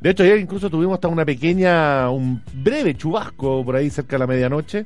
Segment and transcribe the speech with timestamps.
[0.00, 4.20] De hecho, ayer incluso tuvimos hasta una pequeña, un breve chubasco por ahí cerca de
[4.20, 4.84] la medianoche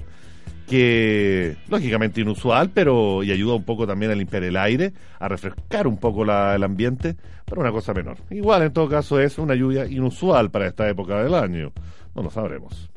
[0.69, 5.87] que lógicamente inusual, pero y ayuda un poco también a limpiar el aire, a refrescar
[5.87, 8.19] un poco el ambiente, pero una cosa menor.
[8.31, 11.73] Igual en todo caso es una lluvia inusual para esta época del año,
[12.15, 12.91] no lo sabremos.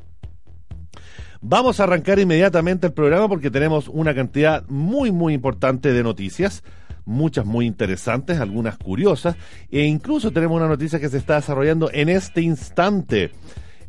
[1.40, 6.62] Vamos a arrancar inmediatamente el programa porque tenemos una cantidad muy muy importante de noticias,
[7.04, 9.34] muchas muy interesantes, algunas curiosas,
[9.70, 13.32] e incluso tenemos una noticia que se está desarrollando en este instante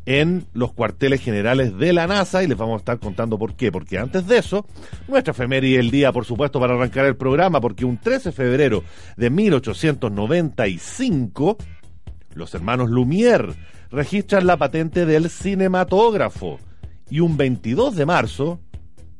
[0.06, 3.70] en los cuarteles generales de la NASA y les vamos a estar contando por qué.
[3.72, 4.66] Porque antes de eso,
[5.08, 8.84] nuestra efeméride el día, por supuesto, para arrancar el programa, porque un 13 de febrero
[9.16, 11.56] de 1895,
[12.34, 13.54] los hermanos Lumière
[13.90, 16.58] registran la patente del cinematógrafo
[17.08, 18.60] y un 22 de marzo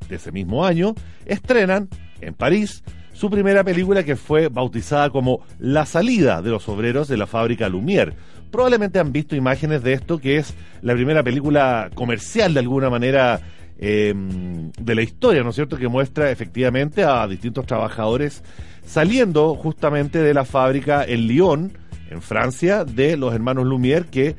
[0.08, 0.94] de ese mismo año
[1.24, 1.88] estrenan
[2.20, 7.16] en París su primera película que fue bautizada como La salida de los obreros de
[7.16, 8.14] la fábrica Lumière
[8.54, 13.40] probablemente han visto imágenes de esto, que es la primera película comercial de alguna manera
[13.78, 18.44] em, de la historia, ¿no es cierto?, que muestra efectivamente a distintos trabajadores
[18.86, 21.72] saliendo justamente de la fábrica en Lyon,
[22.08, 24.36] en Francia, de los hermanos Lumière, que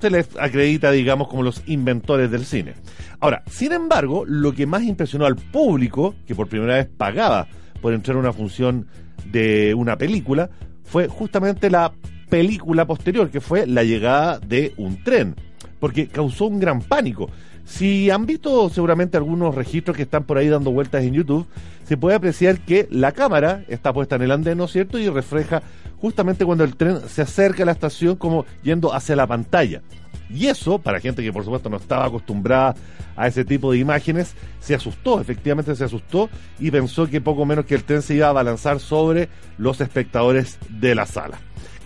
[0.00, 2.74] se les acredita, digamos, como los inventores del cine.
[3.18, 7.48] Ahora, sin embargo, lo que más impresionó al público, que por primera vez pagaba
[7.80, 8.86] por entrar a una función
[9.24, 10.48] de una película,
[10.84, 11.92] fue justamente la
[12.32, 15.36] película posterior, que fue la llegada de un tren,
[15.78, 17.28] porque causó un gran pánico.
[17.66, 21.46] Si han visto seguramente algunos registros que están por ahí dando vueltas en YouTube,
[21.84, 24.98] se puede apreciar que la cámara está puesta en el andén, ¿no es cierto?
[24.98, 25.62] Y refleja
[26.00, 29.82] justamente cuando el tren se acerca a la estación como yendo hacia la pantalla.
[30.30, 32.74] Y eso, para gente que por supuesto no estaba acostumbrada
[33.14, 37.66] a ese tipo de imágenes, se asustó, efectivamente se asustó y pensó que poco menos
[37.66, 39.28] que el tren se iba a balanzar sobre
[39.58, 41.38] los espectadores de la sala.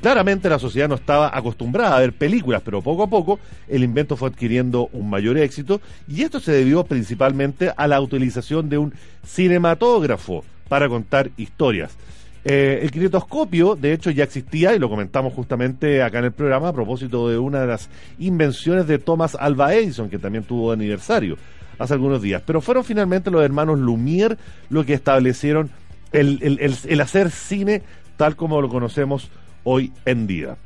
[0.07, 4.17] Claramente la sociedad no estaba acostumbrada a ver películas, pero poco a poco el invento
[4.17, 8.95] fue adquiriendo un mayor éxito y esto se debió principalmente a la utilización de un
[9.27, 11.97] cinematógrafo para contar historias.
[12.45, 16.69] Eh, el kinetoscopio, de hecho, ya existía y lo comentamos justamente acá en el programa
[16.69, 17.91] a propósito de una de las
[18.21, 21.37] invenciones de Thomas Alva Edison, que también tuvo aniversario
[21.81, 22.45] hace algunos días.
[22.47, 24.37] Pero fueron finalmente los hermanos Lumière
[24.71, 25.69] los que establecieron
[26.13, 27.83] el hacer cine
[28.17, 29.31] tal como lo conocemos
[29.67, 30.57] hoy en día.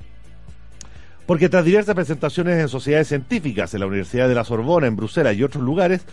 [1.26, 5.36] Porque tras diversas presentaciones en sociedades científicas, en la Universidad de la Sorbona, en Bruselas
[5.36, 6.04] y otros lugares,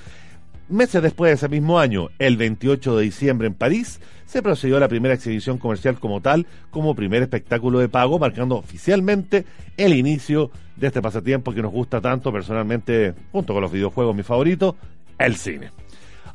[0.70, 4.80] meses después de ese mismo año, el 28 de diciembre en París, se procedió a
[4.80, 9.46] la primera exhibición comercial como tal, como primer espectáculo de pago, marcando oficialmente
[9.76, 14.24] el inicio de este pasatiempo que nos gusta tanto personalmente, junto con los videojuegos, mi
[14.24, 14.76] favorito,
[15.18, 15.72] el cine.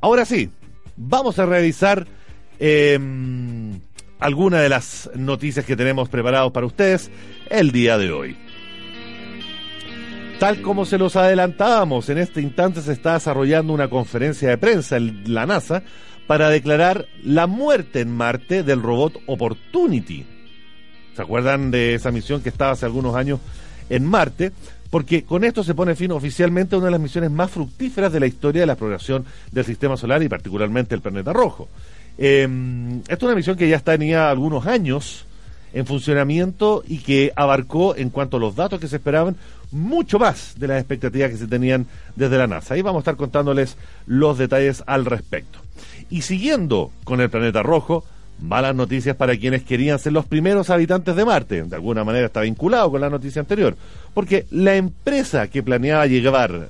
[0.00, 0.50] Ahora sí,
[0.96, 2.06] vamos a revisar...
[2.58, 3.80] Em,
[4.22, 7.10] algunas de las noticias que tenemos preparados para ustedes
[7.50, 8.36] el día de hoy.
[10.38, 14.96] Tal como se los adelantábamos, en este instante se está desarrollando una conferencia de prensa
[14.96, 15.82] en la NASA
[16.26, 20.24] para declarar la muerte en Marte del robot Opportunity.
[21.14, 23.40] ¿Se acuerdan de esa misión que estaba hace algunos años
[23.90, 24.52] en Marte?
[24.92, 28.20] porque con esto se pone fin oficialmente a una de las misiones más fructíferas de
[28.20, 31.70] la historia de la exploración del sistema solar y particularmente el planeta rojo.
[32.18, 32.48] Eh,
[33.02, 35.24] esta es una misión que ya tenía algunos años
[35.72, 39.36] en funcionamiento y que abarcó, en cuanto a los datos que se esperaban,
[39.70, 42.74] mucho más de las expectativas que se tenían desde la NASA.
[42.74, 43.76] Ahí vamos a estar contándoles
[44.06, 45.58] los detalles al respecto.
[46.10, 48.04] Y siguiendo con el planeta rojo,
[48.40, 51.62] malas noticias para quienes querían ser los primeros habitantes de Marte.
[51.62, 53.76] De alguna manera está vinculado con la noticia anterior.
[54.12, 56.68] Porque la empresa que planeaba llevar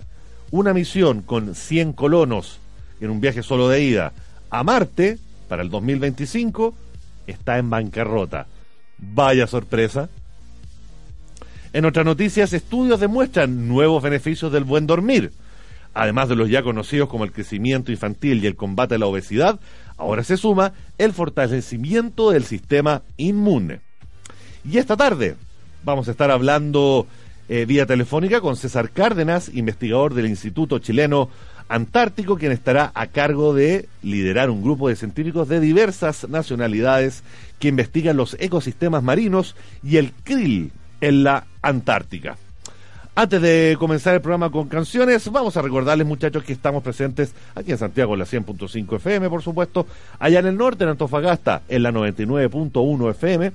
[0.53, 2.61] una misión con 100 colonos
[3.01, 4.13] en un viaje solo de ida
[4.51, 5.19] a Marte
[5.53, 6.75] para el 2025
[7.27, 8.47] está en bancarrota.
[8.97, 10.09] Vaya sorpresa.
[11.75, 15.31] En otras noticias, estudios demuestran nuevos beneficios del buen dormir.
[15.93, 19.61] Además de los ya conocidos como el crecimiento infantil y el combate a la obesidad,
[19.99, 23.81] ahora se suma el fortalecimiento del sistema inmune.
[24.65, 25.37] Y esta tarde
[25.85, 27.07] vamos a estar hablando
[27.51, 31.29] eh, vía telefónica con César Cárdenas, investigador del Instituto Chileno
[31.69, 37.23] Antártico, quien estará a cargo de liderar un grupo de científicos de diversas nacionalidades
[37.59, 42.37] que investigan los ecosistemas marinos y el krill en la Antártica.
[43.15, 47.71] Antes de comenzar el programa con canciones, vamos a recordarles, muchachos, que estamos presentes aquí
[47.71, 49.87] en Santiago en la 100.5 FM, por supuesto,
[50.19, 53.53] allá en el norte, en Antofagasta, en la 99.1 FM,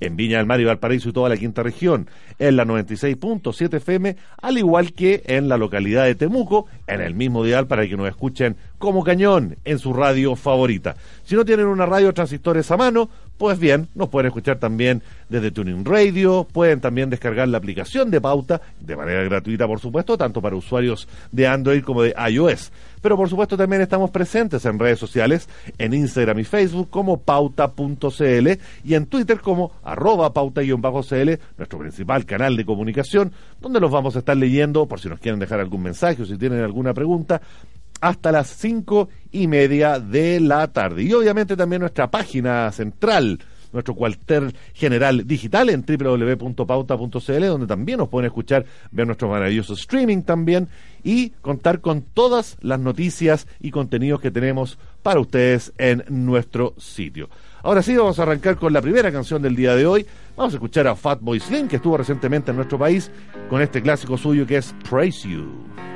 [0.00, 2.08] en Viña del Mar y Valparaíso y toda la quinta región,
[2.38, 7.44] en la 96.7 FM, al igual que en la localidad de Temuco, en el mismo
[7.44, 10.96] dial para que nos escuchen como cañón en su radio favorita.
[11.24, 13.08] Si no tienen una radio transistores a mano,
[13.38, 18.20] pues bien, nos pueden escuchar también desde Tuning Radio, pueden también descargar la aplicación de
[18.20, 22.72] Pauta, de manera gratuita por supuesto, tanto para usuarios de Android como de iOS.
[23.02, 25.48] Pero por supuesto también estamos presentes en redes sociales,
[25.78, 28.48] en Instagram y Facebook como pauta.cl
[28.84, 34.20] y en Twitter como arroba pauta-cl, nuestro principal canal de comunicación, donde los vamos a
[34.20, 37.40] estar leyendo por si nos quieren dejar algún mensaje o si tienen alguna pregunta
[38.00, 41.02] hasta las cinco y media de la tarde.
[41.02, 43.38] Y obviamente también nuestra página central,
[43.72, 50.22] nuestro cuartel general digital en www.pauta.cl, donde también nos pueden escuchar, ver nuestro maravilloso streaming
[50.22, 50.68] también
[51.04, 57.28] y contar con todas las noticias y contenidos que tenemos para ustedes en nuestro sitio.
[57.62, 60.06] Ahora sí, vamos a arrancar con la primera canción del día de hoy.
[60.36, 63.10] Vamos a escuchar a Fatboy Slim, que estuvo recientemente en nuestro país,
[63.50, 65.95] con este clásico suyo que es Praise You.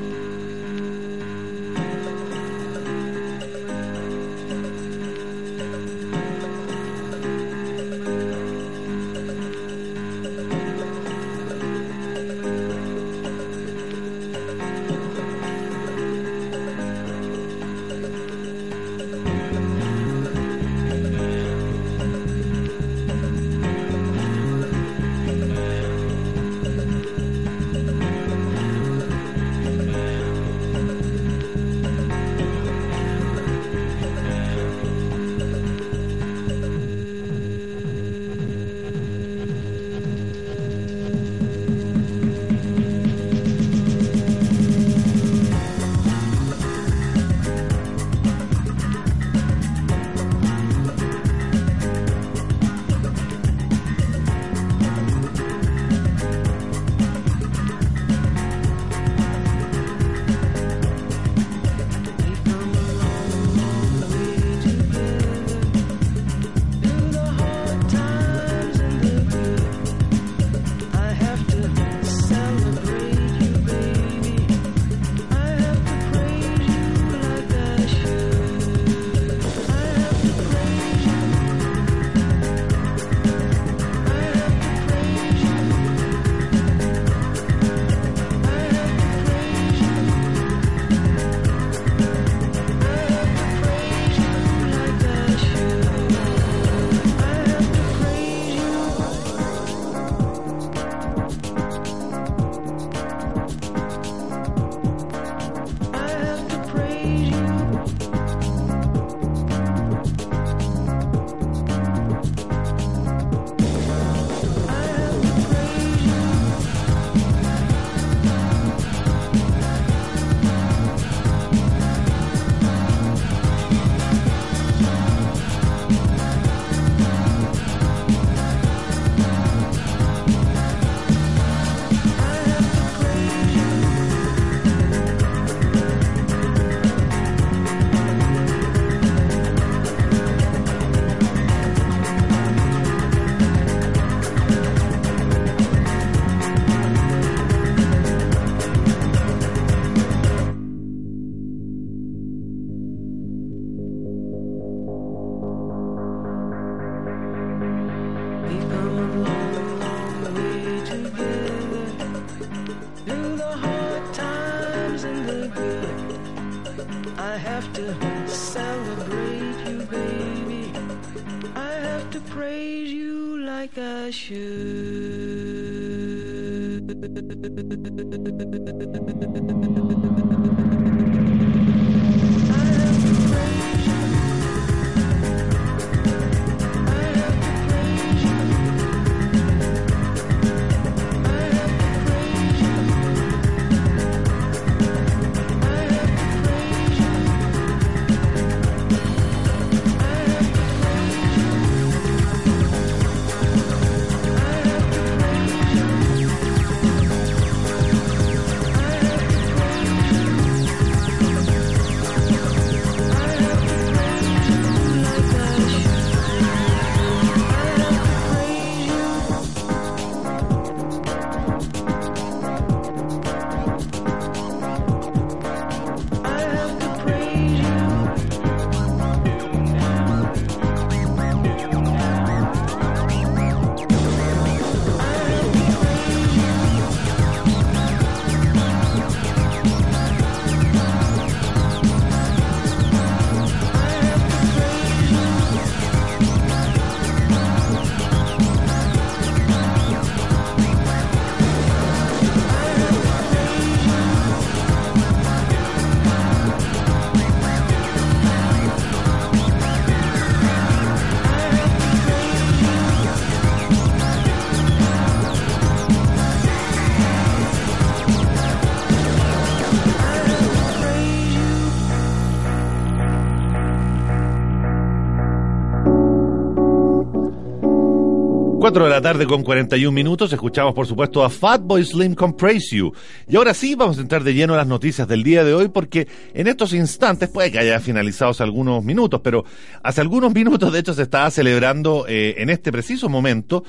[278.71, 282.77] I4 de la tarde con 41 minutos, escuchamos por supuesto a Fatboy Slim con Praise
[282.77, 282.93] You.
[283.27, 285.67] Y ahora sí vamos a entrar de lleno a las noticias del día de hoy
[285.67, 289.43] porque en estos instantes, puede que haya finalizado hace algunos minutos, pero
[289.83, 293.65] hace algunos minutos de hecho se estaba celebrando eh, en este preciso momento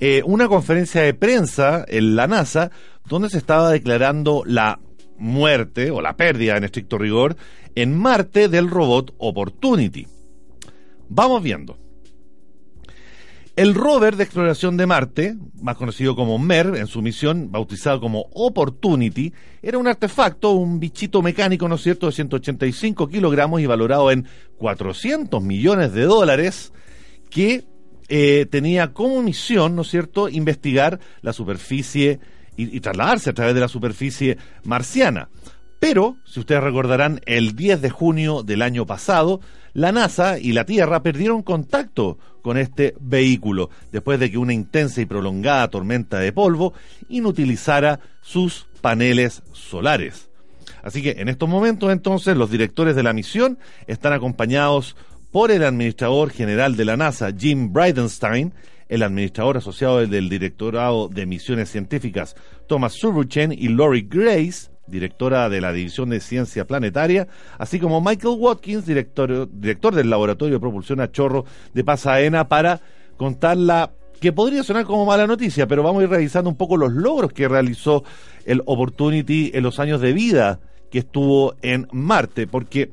[0.00, 2.70] eh, una conferencia de prensa en la NASA
[3.06, 4.80] donde se estaba declarando la
[5.18, 7.36] muerte o la pérdida en estricto rigor
[7.74, 10.06] en Marte del robot Opportunity.
[11.10, 11.85] Vamos viendo.
[13.56, 18.26] El rover de exploración de Marte, más conocido como MER, en su misión, bautizado como
[18.34, 19.32] Opportunity,
[19.62, 24.28] era un artefacto, un bichito mecánico, ¿no es cierto?, de 185 kilogramos y valorado en
[24.58, 26.74] 400 millones de dólares,
[27.30, 27.64] que
[28.08, 32.20] eh, tenía como misión, ¿no es cierto?, investigar la superficie
[32.58, 35.30] y, y trasladarse a través de la superficie marciana.
[35.78, 39.40] Pero, si ustedes recordarán, el 10 de junio del año pasado,
[39.76, 45.02] la NASA y la Tierra perdieron contacto con este vehículo después de que una intensa
[45.02, 46.72] y prolongada tormenta de polvo
[47.10, 50.30] inutilizara sus paneles solares.
[50.82, 54.96] Así que en estos momentos entonces los directores de la misión están acompañados
[55.30, 58.52] por el administrador general de la NASA, Jim Bridenstine,
[58.88, 62.34] el administrador asociado del Directorado de Misiones Científicas,
[62.66, 67.28] Thomas Surbuchen, y Lori Grace, directora de la División de Ciencia Planetaria,
[67.58, 72.80] así como Michael Watkins, director, director del Laboratorio de Propulsión a Chorro de Pasadena, para
[73.16, 73.90] contar la
[74.20, 77.32] que podría sonar como mala noticia, pero vamos a ir revisando un poco los logros
[77.32, 78.04] que realizó
[78.44, 82.90] el Opportunity en los años de vida que estuvo en Marte, porque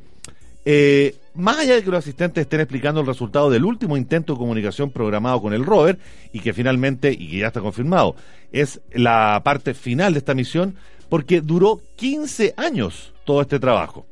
[0.66, 4.40] eh, más allá de que los asistentes estén explicando el resultado del último intento de
[4.40, 5.98] comunicación programado con el rover
[6.32, 8.16] y que finalmente, y que ya está confirmado,
[8.52, 10.76] es la parte final de esta misión,
[11.13, 14.08] porque duró 15 años todo este trabajo.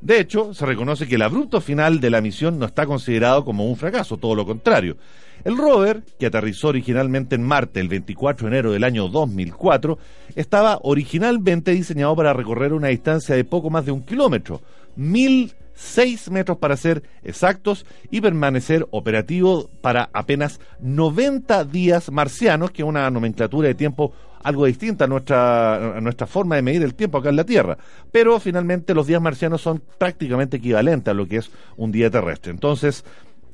[0.00, 3.66] De hecho, se reconoce que el abrupto final de la misión no está considerado como
[3.66, 4.96] un fracaso, todo lo contrario.
[5.44, 9.98] El rover, que aterrizó originalmente en Marte el 24 de enero del año 2004,
[10.34, 14.62] estaba originalmente diseñado para recorrer una distancia de poco más de un kilómetro,
[14.96, 22.88] 1006 metros para ser exactos, y permanecer operativo para apenas 90 días marcianos, que es
[22.88, 27.18] una nomenclatura de tiempo algo distinta a nuestra, a nuestra forma de medir el tiempo
[27.18, 27.78] acá en la Tierra.
[28.10, 32.50] Pero finalmente los días marcianos son prácticamente equivalentes a lo que es un día terrestre.
[32.50, 33.04] Entonces,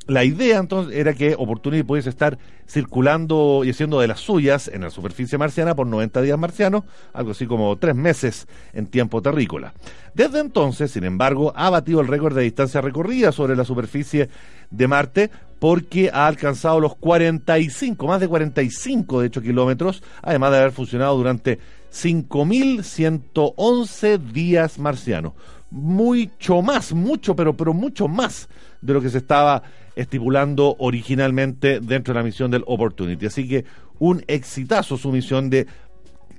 [0.08, 4.80] la idea entonces era que Opportunity pudiese estar circulando y haciendo de las suyas en
[4.80, 9.74] la superficie marciana por 90 días marcianos, algo así como tres meses en tiempo terrícola.
[10.14, 14.30] Desde entonces, sin embargo, ha batido el récord de distancia recorrida sobre la superficie
[14.70, 20.58] de Marte porque ha alcanzado los 45, más de 45 de hecho kilómetros, además de
[20.58, 21.58] haber funcionado durante
[21.92, 25.32] 5.111 días marcianos.
[25.70, 28.48] Mucho más, mucho, pero, pero mucho más
[28.80, 29.62] de lo que se estaba
[29.96, 33.26] estipulando originalmente dentro de la misión del Opportunity.
[33.26, 33.66] Así que
[33.98, 35.66] un exitazo su misión de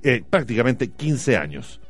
[0.02, 1.80] eh, prácticamente 15 años.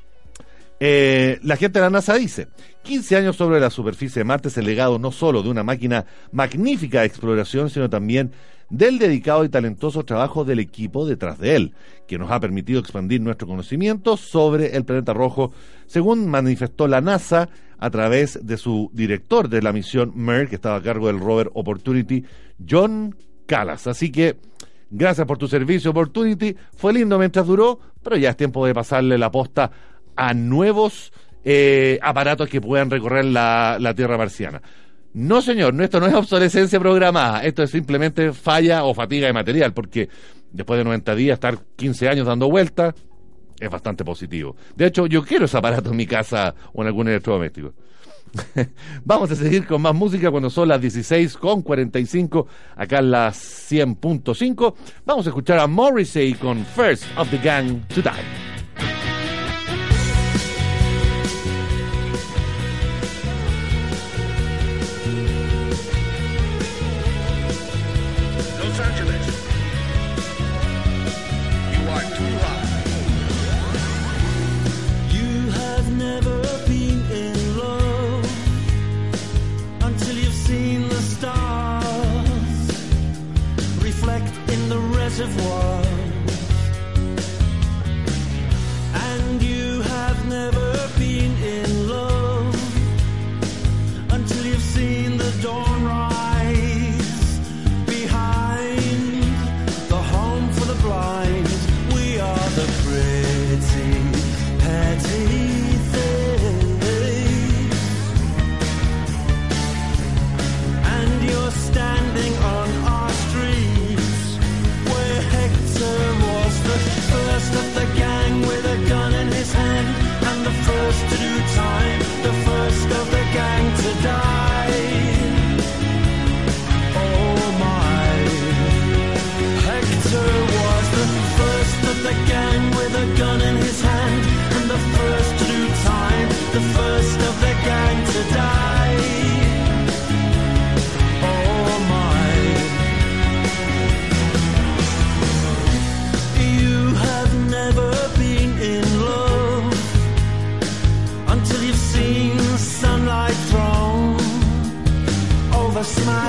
[0.82, 2.48] Eh, la gente de la NASA dice,
[2.84, 6.06] 15 años sobre la superficie de Marte es el legado no solo de una máquina
[6.32, 8.32] magnífica de exploración, sino también
[8.70, 11.74] del dedicado y talentoso trabajo del equipo detrás de él,
[12.08, 15.52] que nos ha permitido expandir nuestro conocimiento sobre el planeta rojo,
[15.86, 20.76] según manifestó la NASA a través de su director de la misión MER, que estaba
[20.76, 22.24] a cargo del rover Opportunity,
[22.66, 23.14] John
[23.46, 23.86] Callas.
[23.86, 24.38] Así que,
[24.88, 26.56] gracias por tu servicio, Opportunity.
[26.76, 29.72] Fue lindo mientras duró, pero ya es tiempo de pasarle la posta
[30.20, 31.12] a nuevos
[31.44, 34.60] eh, aparatos que puedan recorrer la, la Tierra marciana.
[35.14, 39.72] No, señor, esto no es obsolescencia programada, esto es simplemente falla o fatiga de material,
[39.72, 40.10] porque
[40.52, 42.94] después de 90 días estar 15 años dando vueltas
[43.58, 44.54] es bastante positivo.
[44.76, 47.72] De hecho, yo quiero ese aparato en mi casa o en algún electrodoméstico.
[49.04, 52.46] Vamos a seguir con más música cuando son las 16 con 45,
[52.76, 54.74] acá en las 100.5.
[55.06, 58.59] Vamos a escuchar a Morrissey con First of the Gang to Die.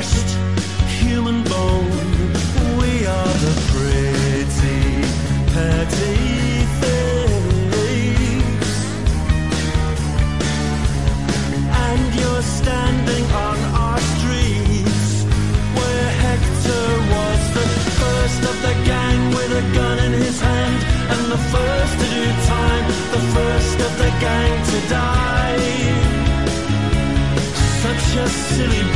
[0.01, 0.31] Over
[0.87, 1.89] human bone.
[2.79, 4.81] We are the pretty,
[5.53, 7.11] petty things.
[11.85, 15.23] And you're standing on our streets
[15.77, 17.67] where Hector was the
[18.01, 20.83] first of the gang with a gun in his hand
[21.13, 22.85] and the first to do time,
[23.15, 25.41] the first of the gang to die
[27.81, 28.90] such a silly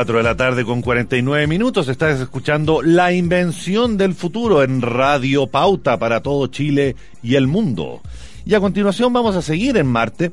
[0.00, 1.88] 4 de la tarde con 49 minutos.
[1.88, 8.00] Estás escuchando La Invención del Futuro en Radio Pauta para todo Chile y el mundo.
[8.46, 10.32] Y a continuación vamos a seguir en Marte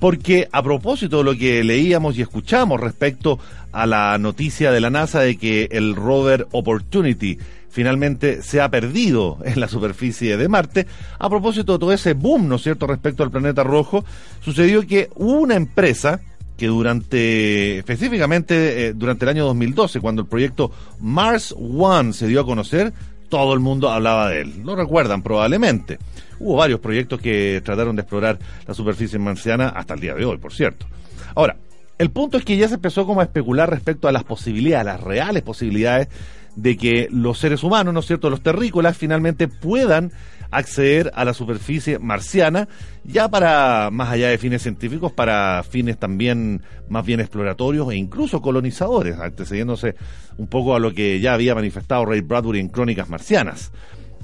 [0.00, 3.38] porque a propósito de lo que leíamos y escuchamos respecto
[3.72, 7.38] a la noticia de la NASA de que el rover Opportunity
[7.70, 10.86] finalmente se ha perdido en la superficie de Marte,
[11.18, 14.04] a propósito de todo ese boom, ¿no es cierto?, respecto al planeta rojo,
[14.42, 16.20] sucedió que una empresa
[16.56, 22.40] que durante, específicamente eh, durante el año 2012, cuando el proyecto Mars One se dio
[22.40, 22.92] a conocer,
[23.28, 24.62] todo el mundo hablaba de él.
[24.64, 25.98] Lo recuerdan probablemente.
[26.38, 30.38] Hubo varios proyectos que trataron de explorar la superficie marciana hasta el día de hoy,
[30.38, 30.86] por cierto.
[31.34, 31.56] Ahora,
[31.98, 35.00] el punto es que ya se empezó como a especular respecto a las posibilidades, las
[35.00, 36.08] reales posibilidades
[36.54, 40.12] de que los seres humanos, ¿no es cierto?, los terrícolas finalmente puedan
[40.56, 42.66] acceder a la superficie marciana,
[43.04, 48.40] ya para, más allá de fines científicos, para fines también más bien exploratorios e incluso
[48.40, 49.96] colonizadores, antecediéndose
[50.38, 53.70] un poco a lo que ya había manifestado Ray Bradbury en Crónicas Marcianas.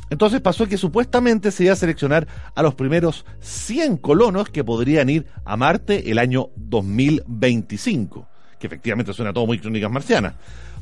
[0.09, 5.11] Entonces pasó que supuestamente se iba a seleccionar a los primeros 100 colonos que podrían
[5.11, 8.27] ir a Marte el año 2025,
[8.59, 10.35] que efectivamente suena todo muy Crónicas Marcianas.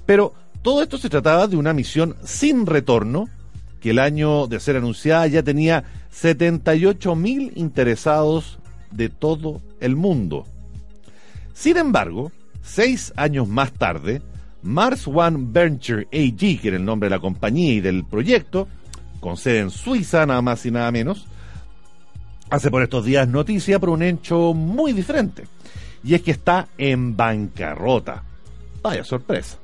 [0.07, 0.33] Pero
[0.63, 3.29] todo esto se trataba de una misión sin retorno,
[3.81, 8.59] que el año de ser anunciada ya tenía 78 mil interesados
[8.91, 10.47] de todo el mundo.
[11.55, 14.23] Sin embargo, seis años más tarde,
[14.63, 18.69] Mars One Venture AG, que era el nombre de la compañía y del proyecto,
[19.21, 21.27] con sede en Suiza, nada más y nada menos,
[22.51, 25.45] hace por estos días noticia por un hecho muy diferente.
[26.03, 28.23] Y es que está en bancarrota.
[28.83, 29.59] Vaya sorpresa.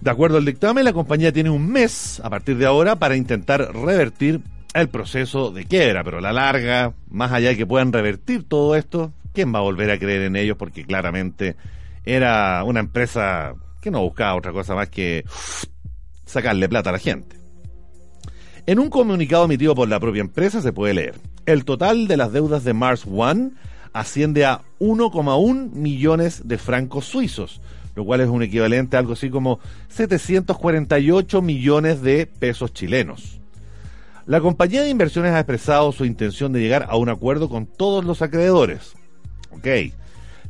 [0.00, 3.74] De acuerdo al dictamen, la compañía tiene un mes a partir de ahora para intentar
[3.74, 4.40] revertir
[4.72, 8.76] el proceso de quiebra, pero a la larga, más allá de que puedan revertir todo
[8.76, 10.56] esto, ¿quién va a volver a creer en ellos?
[10.56, 11.56] Porque claramente
[12.04, 15.24] era una empresa que no buscaba otra cosa más que
[16.24, 17.36] sacarle plata a la gente.
[18.66, 22.32] En un comunicado emitido por la propia empresa se puede leer, el total de las
[22.32, 23.50] deudas de Mars One
[23.92, 27.60] asciende a 1,1 millones de francos suizos,
[27.94, 33.40] lo cual es un equivalente a algo así como 748 millones de pesos chilenos.
[34.26, 38.04] La compañía de inversiones ha expresado su intención de llegar a un acuerdo con todos
[38.04, 38.92] los acreedores.
[39.50, 39.66] Ok.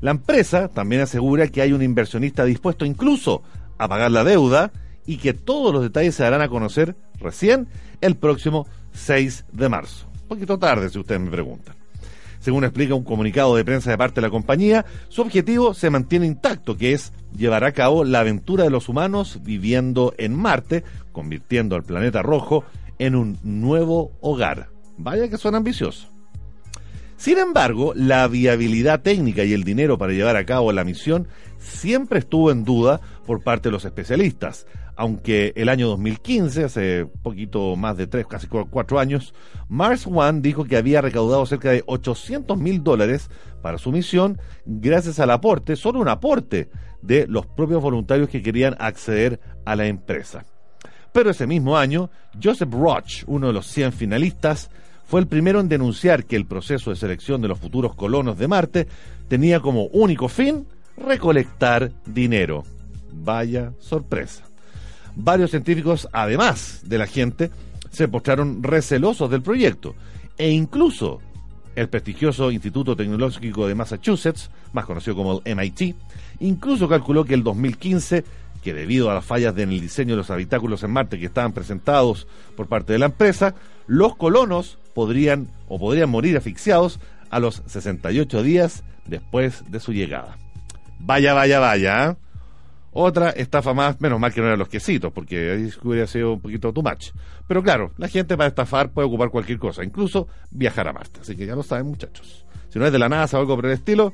[0.01, 3.43] La empresa también asegura que hay un inversionista dispuesto incluso
[3.79, 4.73] a pagar la deuda
[5.07, 7.69] y que todos los detalles se darán a conocer recién
[8.01, 10.07] el próximo 6 de marzo.
[10.23, 11.80] Un poquito tarde, si ustedes me preguntan.
[12.41, 16.27] Según explica un comunicado de prensa de parte de la compañía, su objetivo se mantiene
[16.27, 21.77] intacto, que es llevar a cabo la aventura de los humanos viviendo en Marte, convirtiendo
[21.77, 22.65] al planeta rojo
[22.99, 24.69] en un nuevo hogar.
[24.97, 26.11] Vaya que suena ambicioso.
[27.21, 31.29] Sin embargo, la viabilidad técnica y el dinero para llevar a cabo la misión
[31.59, 37.77] siempre estuvo en duda por parte de los especialistas, aunque el año 2015, hace poquito
[37.77, 39.35] más de tres, casi cuatro años,
[39.69, 43.29] Mars One dijo que había recaudado cerca de 800 mil dólares
[43.61, 46.71] para su misión gracias al aporte, solo un aporte,
[47.03, 50.47] de los propios voluntarios que querían acceder a la empresa.
[51.13, 52.09] Pero ese mismo año,
[52.43, 54.71] Joseph Roach, uno de los 100 finalistas,
[55.11, 58.47] fue el primero en denunciar que el proceso de selección de los futuros colonos de
[58.47, 58.87] Marte
[59.27, 62.63] tenía como único fin recolectar dinero.
[63.13, 64.45] Vaya sorpresa.
[65.17, 67.51] Varios científicos, además de la gente,
[67.91, 69.97] se mostraron recelosos del proyecto
[70.39, 71.21] e incluso
[71.75, 75.97] el prestigioso Instituto Tecnológico de Massachusetts, más conocido como MIT,
[76.39, 78.25] incluso calculó que el 2015,
[78.63, 81.53] que debido a las fallas en el diseño de los habitáculos en Marte que estaban
[81.53, 83.57] presentados por parte de la empresa,
[83.89, 87.01] los colonos podrían o podrían morir asfixiados
[87.31, 90.37] a los 68 días después de su llegada.
[90.99, 92.11] Vaya, vaya, vaya.
[92.11, 92.17] ¿eh?
[92.93, 96.41] Otra estafa más, menos mal que no eran los quesitos, porque ahí hubiera sido un
[96.41, 97.11] poquito too much.
[97.47, 101.21] Pero claro, la gente para estafar puede ocupar cualquier cosa, incluso viajar a Marte.
[101.21, 102.45] Así que ya lo saben, muchachos.
[102.69, 104.13] Si no es de la NASA o algo por el estilo,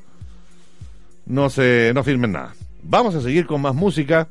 [1.24, 2.54] no se, no firmen nada.
[2.82, 4.28] Vamos a seguir con más música.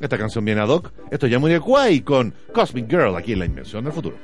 [0.00, 0.92] Esta canción viene a Doc.
[1.10, 4.16] Esto es Yamuriquai con Cosmic Girl aquí en La Invención del Futuro.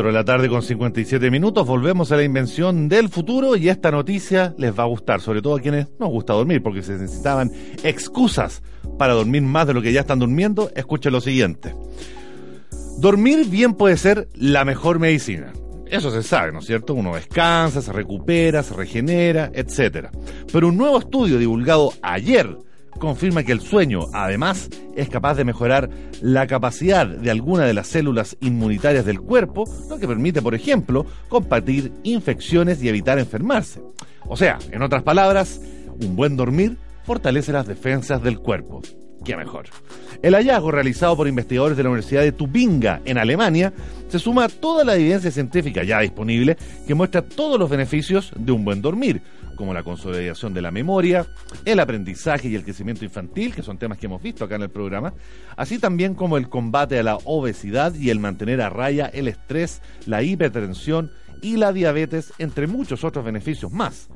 [0.00, 1.66] 4 de la tarde con 57 minutos.
[1.66, 5.56] Volvemos a la invención del futuro y esta noticia les va a gustar, sobre todo
[5.56, 8.62] a quienes nos gusta dormir, porque se necesitaban excusas
[8.98, 10.70] para dormir más de lo que ya están durmiendo.
[10.74, 11.74] Escuchen lo siguiente.
[12.96, 15.52] Dormir bien puede ser la mejor medicina.
[15.90, 16.94] Eso se sabe, ¿no es cierto?
[16.94, 20.08] Uno descansa, se recupera, se regenera, etc.
[20.50, 22.56] Pero un nuevo estudio divulgado ayer
[23.00, 27.88] confirma que el sueño, además, es capaz de mejorar la capacidad de alguna de las
[27.88, 33.82] células inmunitarias del cuerpo, lo que permite, por ejemplo, combatir infecciones y evitar enfermarse.
[34.28, 35.60] O sea, en otras palabras,
[36.00, 38.82] un buen dormir fortalece las defensas del cuerpo.
[39.24, 39.66] ¿Qué mejor?
[40.22, 43.72] El hallazgo realizado por investigadores de la Universidad de Tubinga en Alemania
[44.08, 46.56] se suma a toda la evidencia científica ya disponible
[46.86, 49.20] que muestra todos los beneficios de un buen dormir,
[49.56, 51.26] como la consolidación de la memoria,
[51.66, 54.70] el aprendizaje y el crecimiento infantil, que son temas que hemos visto acá en el
[54.70, 55.12] programa,
[55.54, 59.82] así también como el combate a la obesidad y el mantener a raya el estrés,
[60.06, 61.10] la hipertensión
[61.42, 64.08] y la diabetes, entre muchos otros beneficios más.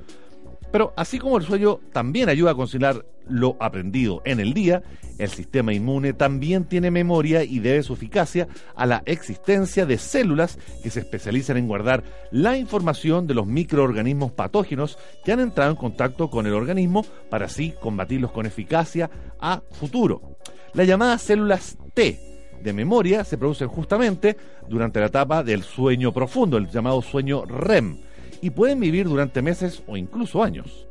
[0.75, 4.83] Pero así como el sueño también ayuda a conciliar lo aprendido en el día,
[5.19, 10.59] el sistema inmune también tiene memoria y debe su eficacia a la existencia de células
[10.83, 15.77] que se especializan en guardar la información de los microorganismos patógenos que han entrado en
[15.77, 19.09] contacto con el organismo para así combatirlos con eficacia
[19.39, 20.39] a futuro.
[20.73, 22.19] Las llamadas células T
[22.61, 24.37] de memoria se producen justamente
[24.69, 27.99] durante la etapa del sueño profundo, el llamado sueño REM
[28.41, 30.87] y pueden vivir durante meses o incluso años.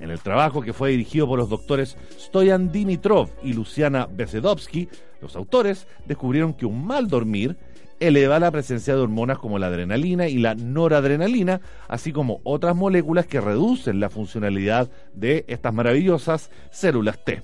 [0.00, 4.88] En el trabajo que fue dirigido por los doctores Stoyan Dimitrov y Luciana Besedovsky,
[5.20, 7.56] los autores descubrieron que un mal dormir
[8.00, 13.26] eleva la presencia de hormonas como la adrenalina y la noradrenalina, así como otras moléculas
[13.26, 17.42] que reducen la funcionalidad de estas maravillosas células T.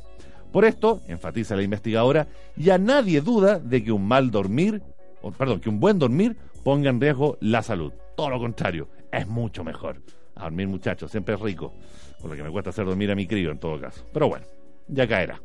[0.52, 4.82] Por esto, enfatiza la investigadora, ya nadie duda de que un mal dormir,
[5.22, 7.92] o, perdón, que un buen dormir ponga en riesgo la salud.
[8.16, 10.02] Todo lo contrario, es mucho mejor.
[10.34, 11.72] A dormir, muchachos, siempre es rico.
[12.20, 14.04] Por lo que me cuesta hacer dormir a mi crío en todo caso.
[14.12, 14.46] Pero bueno,
[14.88, 15.40] ya caerá.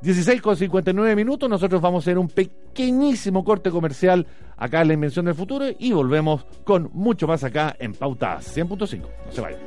[0.00, 4.24] 16 con 59 minutos, nosotros vamos a hacer un pequeñísimo corte comercial
[4.56, 9.00] acá en la Invención del Futuro y volvemos con mucho más acá en Pauta 100.5.
[9.26, 9.58] No se vayan.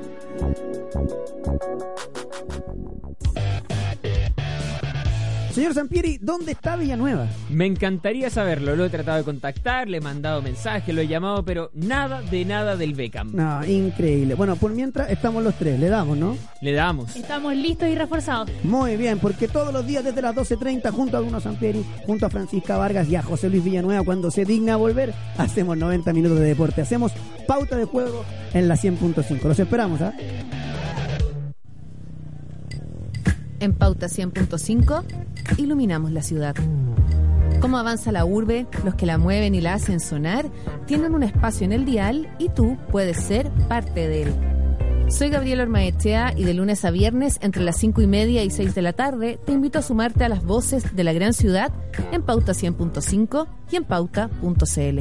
[5.54, 7.28] Señor Sampieri, ¿dónde está Villanueva?
[7.50, 11.44] Me encantaría saberlo, lo he tratado de contactar, le he mandado mensajes, lo he llamado,
[11.44, 13.36] pero nada de nada del Beckham.
[13.36, 14.36] No, increíble.
[14.36, 16.38] Bueno, por mientras estamos los tres, le damos, ¿no?
[16.62, 17.18] Le damos.
[17.18, 18.50] Estamos listos y reforzados.
[18.64, 22.30] Muy bien, porque todos los días desde las 12.30 junto a Bruno Sampieri, junto a
[22.30, 26.46] Francisca Vargas y a José Luis Villanueva, cuando se digna volver, hacemos 90 minutos de
[26.46, 26.82] deporte.
[26.82, 27.12] Hacemos
[27.46, 29.44] pauta de juego en la 100.5.
[29.44, 30.14] Los esperamos, ¿ah?
[33.62, 35.04] En Pauta 100.5
[35.58, 36.56] iluminamos la ciudad.
[37.60, 40.50] Cómo avanza la urbe, los que la mueven y la hacen sonar,
[40.88, 44.34] tienen un espacio en el dial y tú puedes ser parte de él.
[45.10, 48.74] Soy Gabriel Ormaechea y de lunes a viernes, entre las 5 y media y 6
[48.74, 51.72] de la tarde, te invito a sumarte a las voces de la gran ciudad
[52.12, 55.00] en Pauta 100.5 y en pauta.cl.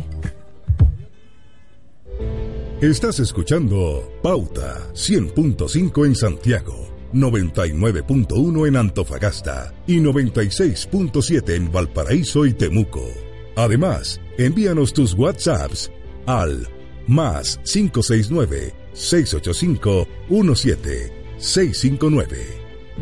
[2.83, 13.07] Estás escuchando Pauta 100.5 en Santiago, 99.1 en Antofagasta y 96.7 en Valparaíso y Temuco.
[13.57, 15.91] Además, envíanos tus WhatsApps
[16.27, 16.69] al
[17.07, 22.37] más 569 685 17659.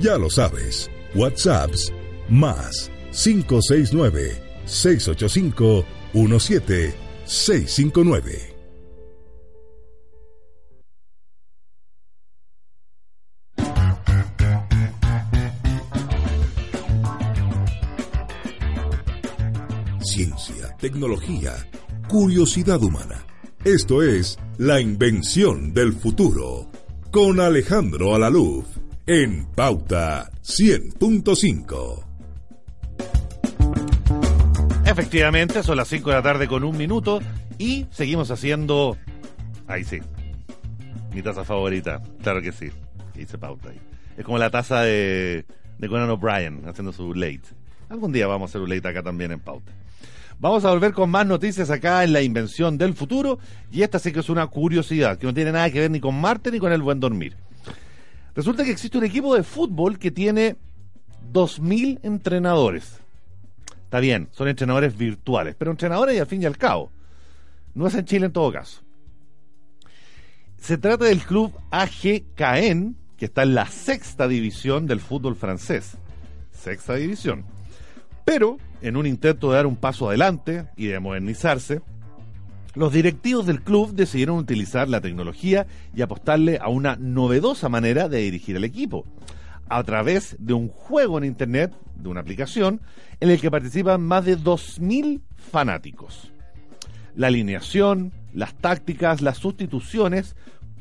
[0.00, 1.92] Ya lo sabes, WhatsApps
[2.28, 4.48] más 569
[20.78, 21.54] tecnología,
[22.08, 23.24] curiosidad humana.
[23.64, 26.70] Esto es La Invención del Futuro
[27.10, 28.64] con Alejandro Alaluz
[29.06, 32.04] en Pauta 100.5.
[34.86, 37.20] Efectivamente, son las 5 de la tarde con un minuto
[37.58, 38.96] y seguimos haciendo...
[39.66, 39.98] Ahí sí.
[41.12, 42.70] Mi taza favorita, claro que sí.
[43.16, 43.80] Hice pauta ahí.
[44.16, 45.44] Es como la taza de,
[45.78, 47.42] de Conan O'Brien haciendo su late.
[47.88, 49.72] Algún día vamos a hacer un late acá también en pauta.
[50.40, 53.40] Vamos a volver con más noticias acá en la invención del futuro
[53.72, 56.20] y esta sí que es una curiosidad que no tiene nada que ver ni con
[56.20, 57.36] Marte ni con el buen dormir.
[58.36, 60.56] Resulta que existe un equipo de fútbol que tiene
[61.32, 63.00] 2.000 entrenadores.
[63.82, 66.92] Está bien, son entrenadores virtuales, pero entrenadores y al fin y al cabo.
[67.74, 68.82] No es en Chile en todo caso.
[70.56, 72.00] Se trata del club AG
[72.36, 75.96] que está en la sexta división del fútbol francés.
[76.52, 77.44] Sexta división.
[78.24, 81.80] Pero, en un intento de dar un paso adelante y de modernizarse,
[82.74, 88.18] los directivos del club decidieron utilizar la tecnología y apostarle a una novedosa manera de
[88.18, 89.04] dirigir el equipo,
[89.68, 92.80] a través de un juego en Internet, de una aplicación,
[93.20, 96.30] en el que participan más de 2.000 fanáticos.
[97.16, 100.36] La alineación, las tácticas, las sustituciones,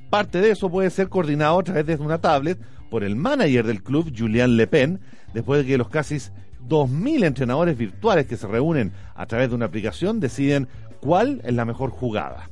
[0.09, 3.83] parte de eso puede ser coordinado a través de una tablet por el manager del
[3.83, 4.99] club, Julian Le Pen,
[5.33, 6.19] después de que los casi
[6.67, 10.67] 2.000 entrenadores virtuales que se reúnen a través de una aplicación deciden
[10.99, 12.49] cuál es la mejor jugada.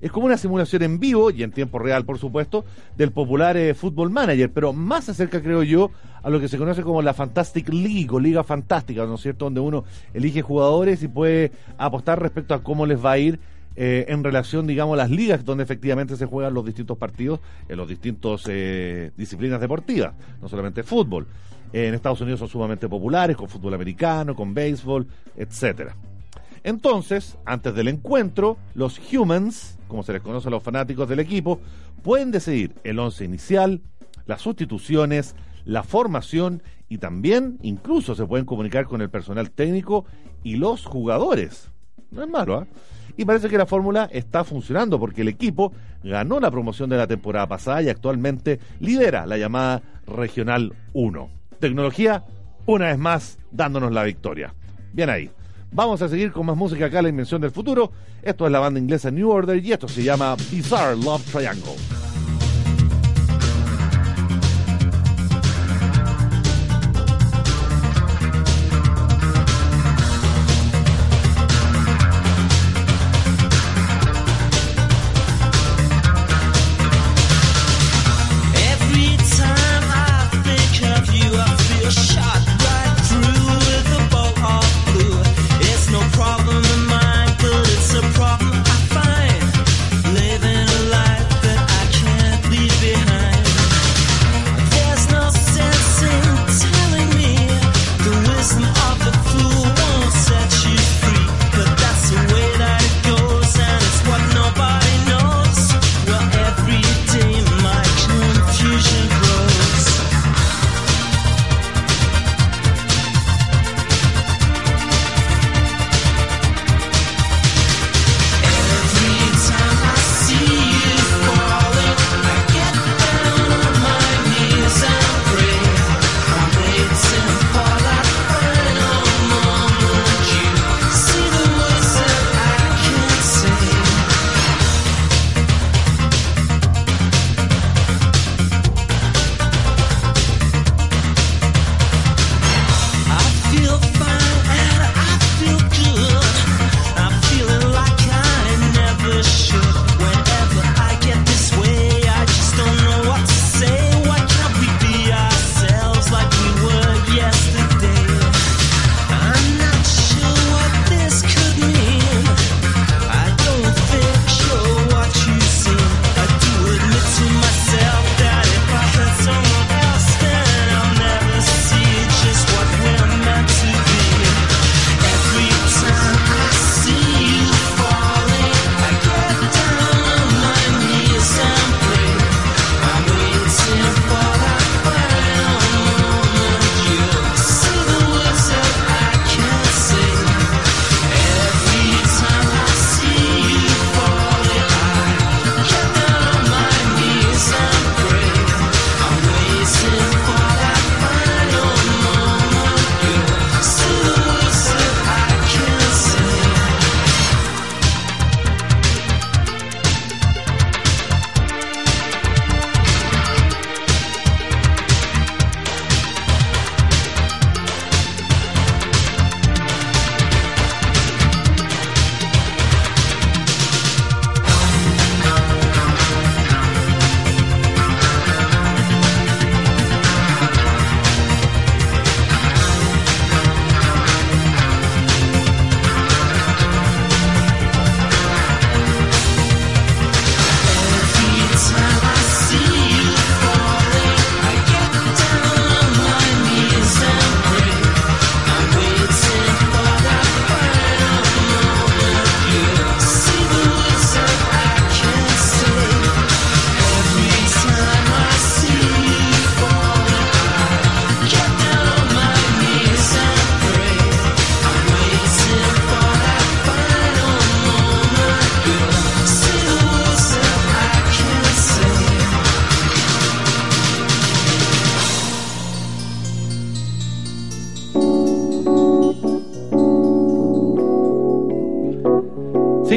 [0.00, 3.72] Es como una simulación en vivo y en tiempo real, por supuesto, del popular eh,
[3.72, 5.90] Football Manager, pero más acerca, creo yo,
[6.22, 9.46] a lo que se conoce como la Fantastic League o Liga Fantástica, ¿no es cierto?,
[9.46, 13.40] donde uno elige jugadores y puede apostar respecto a cómo les va a ir
[13.76, 17.76] eh, en relación, digamos, a las ligas donde efectivamente se juegan los distintos partidos en
[17.76, 20.12] los distintos eh, disciplinas deportivas,
[20.42, 21.26] no solamente fútbol.
[21.74, 25.96] En Estados Unidos son sumamente populares, con fútbol americano, con béisbol, etcétera.
[26.62, 31.60] Entonces, antes del encuentro, los humans, como se les conoce a los fanáticos del equipo,
[32.04, 33.80] pueden decidir el once inicial,
[34.24, 40.04] las sustituciones, la formación y también incluso se pueden comunicar con el personal técnico
[40.44, 41.70] y los jugadores.
[42.12, 42.66] No es malo, ¿ah?
[43.16, 45.72] Y parece que la fórmula está funcionando porque el equipo
[46.04, 51.43] ganó la promoción de la temporada pasada y actualmente lidera la llamada Regional 1.
[51.58, 52.24] Tecnología,
[52.66, 54.54] una vez más, dándonos la victoria.
[54.92, 55.30] Bien ahí.
[55.72, 57.90] Vamos a seguir con más música acá, la invención del futuro.
[58.22, 62.03] Esto es la banda inglesa New Order y esto se llama Bizarre Love Triangle.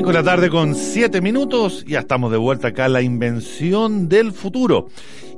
[0.07, 4.31] 5 de la tarde con 7 minutos, ya estamos de vuelta acá, la invención del
[4.31, 4.87] futuro.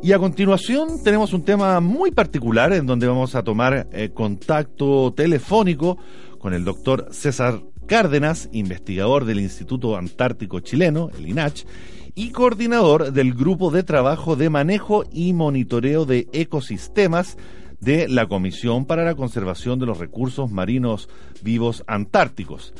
[0.03, 5.11] Y a continuación tenemos un tema muy particular en donde vamos a tomar eh, contacto
[5.17, 5.97] telefónico
[6.37, 11.65] con el doctor César Cárdenas, investigador del Instituto Antártico Chileno, el INACH,
[12.13, 17.37] y coordinador del Grupo de Trabajo de Manejo y Monitoreo de Ecosistemas
[17.79, 21.09] de la Comisión para la Conservación de los Recursos Marinos
[21.41, 22.71] Vivos Antárticos.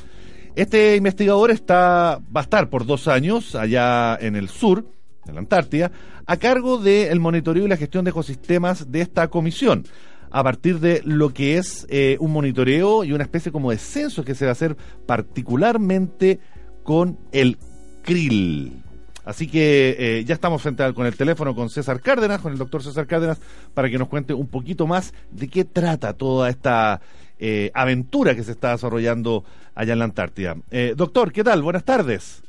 [0.56, 4.86] Este investigador está, va a estar por dos años allá en el sur,
[5.28, 5.92] en la Antártida,
[6.26, 9.86] a cargo del monitoreo y la gestión de ecosistemas de esta comisión,
[10.32, 14.24] a partir de lo que es eh, un monitoreo y una especie como de censo
[14.24, 14.76] que se va a hacer
[15.06, 16.40] particularmente
[16.84, 17.58] con el
[18.04, 18.84] krill.
[19.26, 22.58] Así que eh, ya estamos frente al, con el teléfono con César Cárdenas, con el
[22.58, 23.40] doctor César Cárdenas,
[23.76, 27.00] para que nos cuente un poquito más de qué trata toda esta
[27.40, 29.44] eh, aventura que se está desarrollando
[29.76, 30.56] allá en la Antártida.
[30.72, 31.62] Eh, doctor, ¿qué tal?
[31.62, 32.44] Buenas tardes.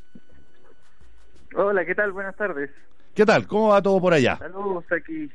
[1.55, 2.13] Hola, ¿qué tal?
[2.13, 2.71] Buenas tardes.
[3.15, 3.47] ¿Qué tal?
[3.47, 4.37] ¿Cómo va todo por allá?
[4.37, 5.31] Saludos aquí.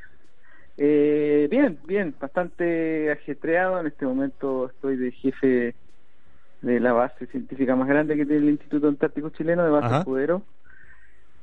[0.77, 3.79] Eh, bien, bien, bastante ajetreado.
[3.79, 5.75] En este momento estoy de jefe
[6.61, 9.99] de la base científica más grande que tiene el Instituto Antártico Chileno, de base Ajá.
[9.99, 10.41] Escudero.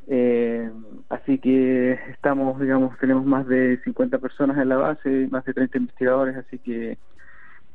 [0.08, 0.68] Eh,
[1.10, 5.78] así que estamos, digamos, tenemos más de 50 personas en la base, más de 30
[5.78, 6.98] investigadores, así que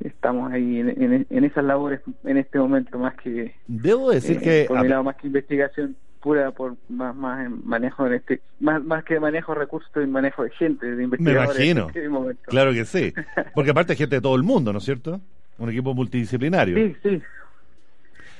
[0.00, 4.40] estamos ahí en, en- en esas labores en este momento, más que Debo decir eh,
[4.40, 4.64] que...
[4.68, 8.82] por mi lado más que investigación pura por más más en manejo en este más
[8.82, 11.82] más que manejo recursos y manejo de gente de me investigadores imagino.
[11.82, 12.42] en este momento.
[12.46, 13.14] Claro que sí.
[13.54, 15.20] Porque aparte hay gente de todo el mundo, ¿no es cierto?
[15.58, 16.76] Un equipo multidisciplinario.
[16.76, 17.22] sí sí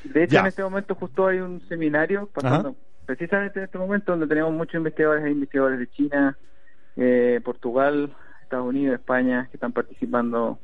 [0.05, 0.41] de hecho Ya.
[0.41, 4.75] en este momento justo hay un seminario pasando precisamente en este momento donde tenemos muchos
[4.77, 6.37] investigadores hay investigadores de China
[6.97, 10.59] eh, Portugal Estados Unidos España que están participando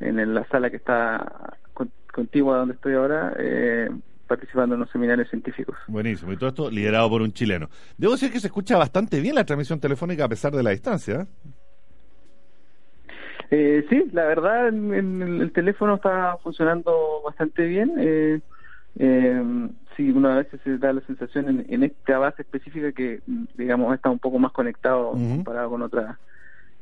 [0.00, 3.88] en la sala que está con- contigua donde estoy ahora eh,
[4.26, 6.32] participando en los seminarios científicos Buenísimo.
[6.32, 7.68] Y todo esto liderado por un chileno.
[7.96, 11.20] Debo decir que se escucha bastante bien la transmisión telefónica a pesar de la distancia.
[11.22, 11.26] ¿eh?
[13.50, 17.92] Eh, sí, la verdad, en- en el, el teléfono está funcionando bastante bien.
[17.98, 18.40] Eh,
[18.98, 23.20] eh, sí, una vez se da la sensación en, en esta base específica que,
[23.54, 25.36] digamos, está un poco más conectado Ujú.
[25.36, 26.18] comparado con otras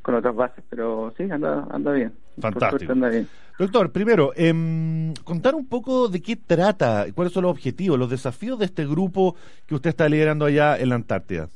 [0.04, 2.12] con otras bases, pero sí, anda anda bien.
[2.38, 2.92] Fantástico.
[2.92, 3.26] anda bien.
[3.58, 8.58] Doctor, primero, em, contar un poco de qué trata, cuáles son los objetivos, los desafíos
[8.58, 9.34] de este grupo
[9.66, 11.48] que usted está liderando allá en la Antártida.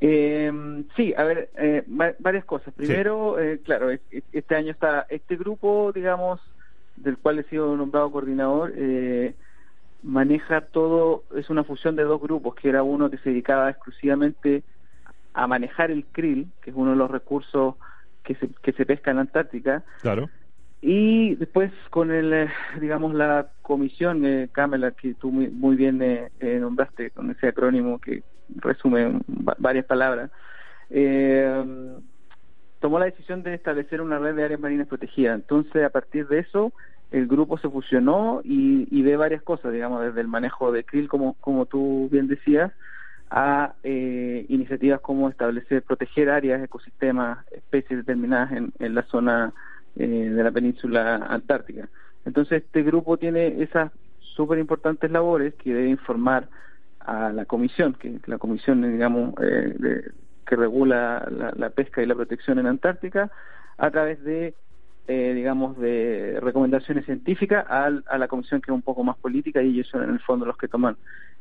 [0.00, 2.72] Eh, sí, a ver, eh, va- varias cosas.
[2.72, 6.40] Primero, eh, claro, es- es- este año está este grupo, digamos,
[6.96, 9.34] del cual he sido nombrado coordinador, eh,
[10.02, 14.58] maneja todo, es una fusión de dos grupos, que era uno que se dedicaba exclusivamente
[14.58, 14.77] a
[15.34, 17.76] manejar el krill, que es uno de los recursos
[18.24, 20.28] que se, que se pesca en la Antártica, Claro.
[20.80, 22.48] y después con el, eh,
[22.80, 27.48] digamos, la comisión, eh, Camela, que tú muy, muy bien eh, eh, nombraste con ese
[27.48, 28.22] acrónimo que
[28.56, 30.30] resume va- varias palabras,
[30.90, 31.64] eh,
[32.80, 35.34] tomó la decisión de establecer una red de áreas marinas protegidas.
[35.36, 36.72] Entonces, a partir de eso,
[37.10, 41.08] el grupo se fusionó y, y ve varias cosas, digamos, desde el manejo de krill,
[41.08, 42.72] como, como tú bien decías,
[43.30, 49.52] a eh, iniciativas como establecer, proteger áreas, ecosistemas, especies determinadas en, en la zona
[49.96, 51.88] eh, de la península antártica.
[52.24, 56.48] Entonces, este grupo tiene esas súper importantes labores que debe informar
[57.00, 60.12] a la comisión, que la comisión, digamos, eh, de-
[60.46, 63.30] que regula la, la pesca y la protección en Antártica,
[63.76, 64.54] a través de,
[65.08, 69.62] eh, digamos, de recomendaciones científicas al- a, la comisión que es un poco más política
[69.62, 70.96] y ellos son en el fondo los que toman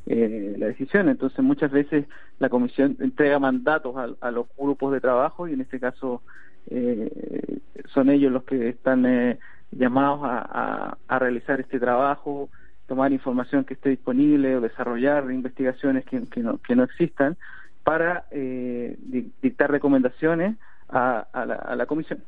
[0.06, 1.10] eh, la decisión.
[1.10, 2.06] Entonces, muchas veces
[2.40, 6.24] la comisión entrega mandatos a, a los grupos de trabajo y en este caso
[6.70, 7.60] eh,
[7.94, 9.38] son ellos los que están eh,
[9.72, 12.50] llamados a, a- a realizar este trabajo,
[12.88, 17.36] tomar información que esté disponible o desarrollar investigaciones que, que no, que no existan
[17.84, 20.56] para eh, di- dictar recomendaciones
[20.90, 22.24] a, a la, a la comisión.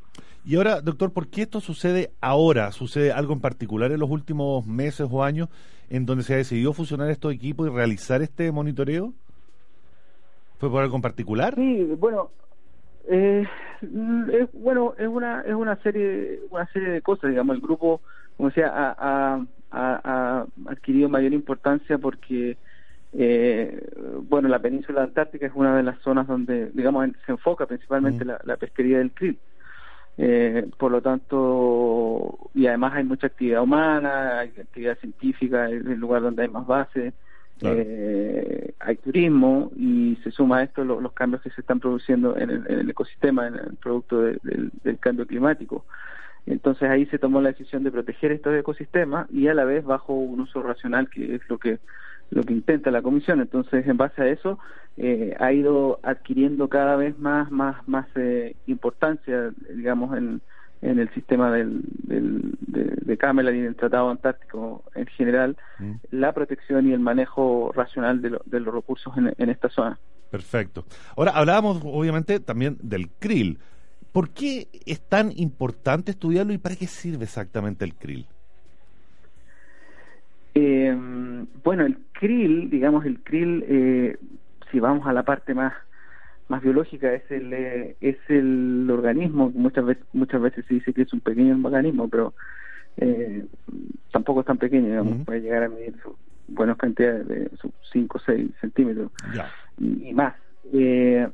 [0.46, 2.72] Y ahora, doctor, ¿por qué esto sucede ahora?
[2.72, 5.50] ¿Sucede algo en particular en los últimos meses o años
[5.90, 9.14] en donde se ha decidido fusionar estos equipos y realizar este monitoreo?
[10.60, 11.56] ¿Fue por algo en particular?
[11.56, 12.32] Sí, bueno,
[13.10, 13.46] eh,
[13.82, 18.02] es, bueno, es una es una serie una serie de cosas, digamos, el grupo,
[18.38, 22.58] como decía, ha, ha- ha- ha adquirido mayor importancia porque
[23.14, 23.88] eh,
[24.30, 28.28] bueno, la península antártica es una de las zonas donde, digamos, se enfoca principalmente Mm.
[28.28, 29.40] la, la pesquería del krill.
[30.22, 35.98] Eh, por lo tanto, y además hay mucha actividad humana, hay actividad científica, es el
[35.98, 37.14] lugar donde hay más bases,
[37.58, 37.78] Claro.
[37.80, 42.36] eh, hay turismo y se suma a esto lo- los cambios que se están produciendo
[42.38, 45.86] en el, en el ecosistema, en el producto de- del, del cambio climático.
[46.46, 50.14] Entonces ahí se tomó la decisión de proteger estos ecosistemas y a la vez bajo
[50.14, 51.80] un uso racional, que es lo que
[52.32, 53.42] lo que intenta la comisión.
[53.42, 54.60] Entonces, en base a eso,
[54.98, 60.42] eh, ha ido adquiriendo cada vez más más más eh, importancia, digamos, en,
[60.82, 65.94] en el sistema del, del, de, de Camelot y del Tratado Antártico en general, Mm.
[66.12, 69.98] la protección y el manejo racional de, lo- de los recursos en, en esta zona.
[70.30, 70.84] Perfecto.
[71.18, 73.60] Ahora, hablábamos obviamente también del krill.
[74.12, 78.28] ¿Por qué es tan importante estudiarlo y para qué sirve exactamente el krill?
[80.60, 80.98] Eh,
[81.64, 84.18] bueno, el krill, digamos, el krill, eh,
[84.72, 85.74] si vamos a la parte más
[86.50, 89.52] más biológica, es el eh, es el organismo.
[89.54, 92.34] Muchas veces muchas veces se dice que es un pequeño organismo, pero
[92.98, 93.46] eh,
[94.12, 94.88] tampoco es tan pequeño.
[94.88, 96.14] Digamos, puede llegar a medir sus
[96.48, 99.12] buenas cantidades de sus 5 o 6 centímetros
[99.78, 100.34] y, y más.
[100.74, 101.28] Eh,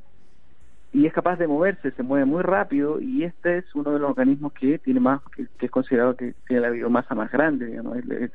[1.07, 4.53] es capaz de moverse, se mueve muy rápido y este es uno de los organismos
[4.53, 8.31] que tiene más, que, es considerado que tiene la biomasa más grande, digamos, es,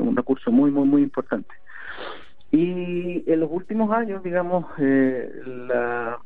[0.00, 1.54] un recurso muy, muy, muy importante.
[2.50, 5.30] Y en los últimos años, digamos, eh,
[5.68, 6.18] la,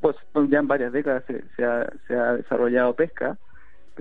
[0.00, 0.16] pues
[0.48, 3.36] ya en varias décadas se, se, ha, se ha desarrollado pesca,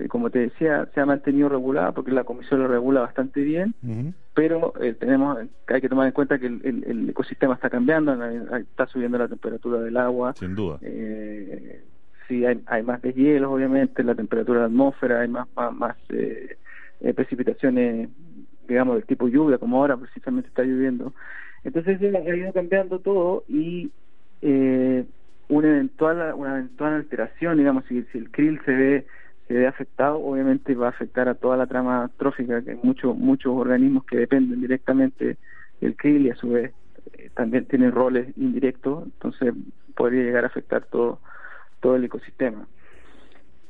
[0.10, 3.74] como te decía, se ha mantenido regulada porque la comisión lo regula bastante bien,
[4.34, 5.38] pero eh, tenemos
[5.68, 8.14] hay que tomar en cuenta que el, el- el ecosistema está cambiando,
[8.58, 10.78] está subiendo la temperatura del agua, Sin duda.
[10.82, 11.84] eh,
[12.28, 15.96] sí hay, hay más deshielos obviamente, la temperatura de la atmósfera, hay más más, más,
[16.10, 16.58] eh,
[17.00, 18.10] eh, precipitaciones,
[18.68, 21.14] digamos del tipo lluvia, como ahora precisamente está lloviendo.
[21.64, 23.92] Entonces eh, ha ido cambiando todo y
[24.42, 25.06] eh,
[25.48, 29.08] una eventual una eventual alteración, digamos, si, si el krill se ve
[29.48, 33.16] se ve afectado, obviamente va a afectar a toda la trama trófica, que hay muchos
[33.18, 35.38] muchos organismos que dependen directamente
[35.82, 36.74] del krill y a su vez
[37.14, 39.54] eh, también tienen roles indirectos, entonces
[39.96, 41.20] podría llegar a afectar todo
[41.80, 42.68] todo el ecosistema.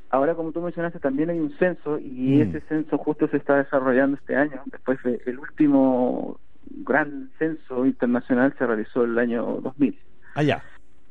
[0.09, 2.41] Ahora, como tú mencionaste, también hay un censo y Mm.
[2.41, 4.61] ese censo justo se está desarrollando este año.
[4.71, 6.39] Después de- el último
[6.85, 9.99] gran censo internacional se realizó el año 2000.
[10.35, 10.63] Allá.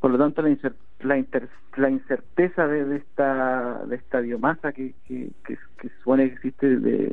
[0.04, 4.70] Por lo tanto, la, incer- la, inter- la incerteza de, de esta de esta biomasa
[4.72, 7.10] que, que, que, que supone que existe de,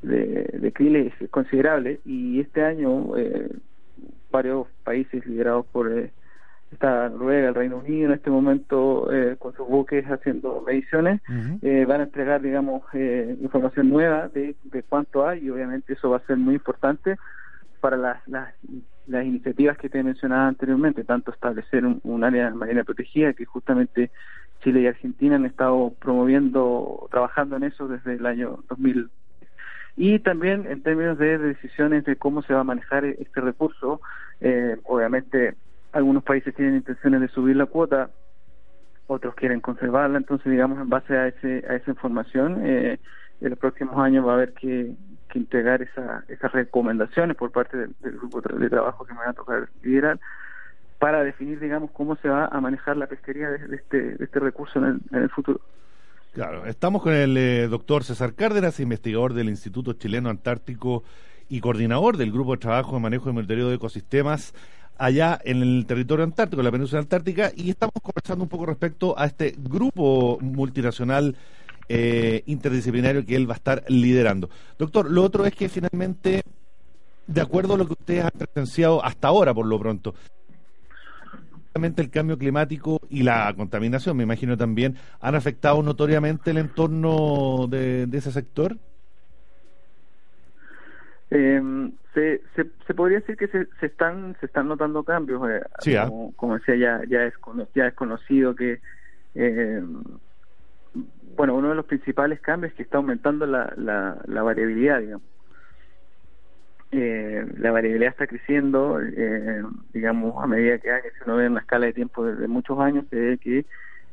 [0.00, 3.50] de, de krill es considerable y este año eh,
[4.32, 6.10] varios países liderados por eh,
[6.72, 11.20] está Noruega, el Reino Unido en este momento eh, con sus buques haciendo mediciones
[11.60, 16.08] eh, van a entregar, digamos, eh, información nueva de, de cuánto hay y obviamente eso
[16.08, 17.16] va a ser muy importante
[17.76, 18.54] para las, las,
[19.06, 24.10] las iniciativas que te mencionaba anteriormente, tanto establecer un, área marina protegida que justamente
[24.62, 29.10] Chile y Argentina han estado promoviendo, trabajando en eso desde el año 2000
[29.96, 34.02] y también en términos de decisiones de cómo se va a manejar este recurso,
[34.40, 35.54] eh, obviamente
[35.92, 38.10] algunos países tienen intenciones de subir la cuota,
[39.06, 42.98] otros quieren conservarla, entonces digamos en base a ese a esa información eh,
[43.40, 44.92] en los próximos años va a haber que,
[45.36, 49.34] que entregar esa, esas recomendaciones por parte del, grupo de trabajo que me va a
[49.34, 50.18] tocar liderar
[50.98, 54.40] para definir digamos cómo se va a manejar la pesquería de, de este de este
[54.40, 55.60] recurso en el, en el futuro.
[56.32, 61.02] Claro, estamos con el eh, doctor César Cárdenas, investigador del Instituto Chileno Antártico
[61.48, 64.52] y coordinador del Grupo de Trabajo de Manejo y Monitoreo de Ecosistemas
[64.98, 69.18] allá en el territorio antártico, en la península antártica, y estamos conversando un poco respecto
[69.18, 71.36] a este grupo multinacional
[71.88, 74.48] eh, interdisciplinario que él va a estar liderando.
[74.78, 76.40] Doctor, lo otro es que finalmente,
[77.26, 80.14] de acuerdo a lo que ustedes han presenciado hasta ahora, por lo pronto,
[81.74, 87.66] Obviamente el cambio climático y la contaminación, me imagino también, han afectado notoriamente el entorno
[87.68, 88.78] de, de ese sector.
[91.30, 91.60] Eh,
[92.14, 95.96] se, se, se podría decir que se, se están se están notando cambios eh, Sí,
[95.96, 96.06] ¿ah?
[96.08, 98.80] como, como decía ya ya es cono- ya es conocido que
[99.34, 99.82] eh,
[101.36, 105.26] bueno uno de los principales cambios es que está aumentando la, la, la variabilidad digamos
[106.92, 111.60] eh, la variabilidad está creciendo eh, digamos a medida que, que uno ve en una
[111.60, 113.66] escala de tiempo de, de muchos años se ve que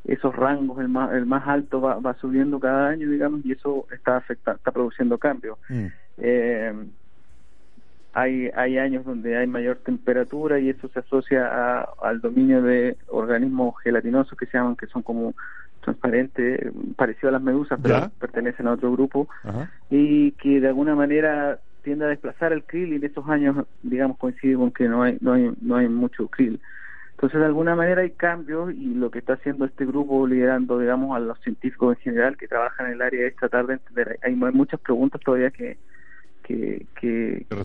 [0.04, 3.86] esos rangos el más el más alto va, va subiendo cada año digamos y eso
[3.92, 5.86] está afecta, está produciendo cambios Mm.
[6.18, 6.74] eh,
[8.12, 12.96] hay hay años donde hay mayor temperatura y eso se asocia a- al dominio de
[13.08, 15.34] organismos gelatinosos que se llaman que son como
[15.84, 18.10] transparentes eh, parecido a las medusas pero Ya.
[18.18, 19.70] pertenecen a otro grupo Ajá.
[19.90, 24.18] y que de alguna manera tiende a desplazar al krill y en estos años digamos
[24.18, 26.60] coincide con que no hay no hay no hay mucho krill
[27.12, 31.14] entonces de alguna manera hay cambios y lo que está haciendo este grupo liderando digamos
[31.14, 34.34] a los científicos en general que trabajan en el área es tratar de entender hay,
[34.34, 35.76] muchas preguntas todavía que
[36.42, 37.56] que que, Que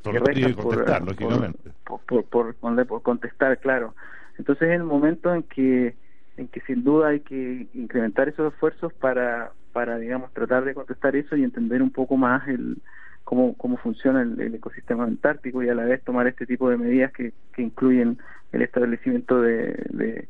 [1.86, 3.96] por, por, por, por contestar claro
[4.38, 5.96] entonces en el momento en que
[6.40, 11.16] en que sin duda hay que incrementar esos esfuerzos para, para digamos, tratar de contestar
[11.16, 12.78] eso y entender un poco más el
[13.24, 17.12] cómo, cómo funciona el, ecosistema antártico y a la vez tomar este tipo de medidas
[17.12, 18.18] que, que incluyen
[18.52, 20.28] el establecimiento de,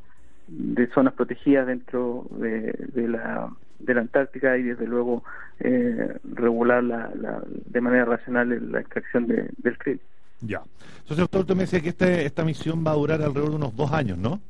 [0.48, 3.50] de, zonas protegidas dentro de, de la
[3.80, 5.24] de la Antártica y desde luego
[5.60, 10.02] eh, regular la, la, de manera racional la extracción de, del krill.
[10.42, 10.62] Ya.
[10.98, 13.76] Entonces, doctor, usted me decía que este, esta misión va a durar alrededor de unos
[13.76, 14.42] dos años, ¿no?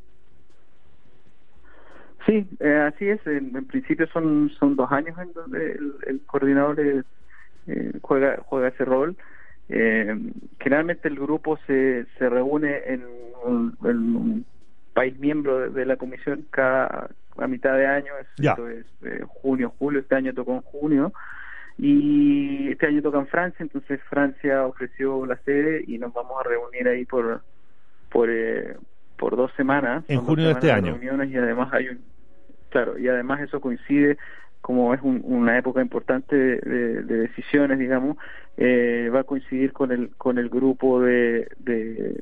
[2.25, 3.25] Sí, eh, así es.
[3.27, 7.03] En, en principio son son dos años en donde el, el coordinador eh,
[7.67, 9.15] eh, juega juega ese rol.
[9.69, 10.17] Eh,
[10.59, 13.03] generalmente el grupo se, se reúne en
[13.45, 14.45] un, en un
[14.93, 18.85] país miembro de, de la comisión cada a mitad de año, esto es
[19.27, 21.13] junio, julio, este año tocó en junio
[21.77, 26.47] y este año toca en Francia, entonces Francia ofreció la sede y nos vamos a
[26.47, 27.41] reunir ahí por
[28.11, 28.75] por eh,
[29.19, 30.03] por dos semanas.
[30.07, 30.93] En junio de este año.
[30.93, 31.99] reuniones y además hay un
[32.69, 34.17] claro y además eso coincide
[34.61, 38.17] como es un- una época importante de, de- de decisiones digamos
[38.57, 42.15] eh, va a coincidir con el con el grupo de de,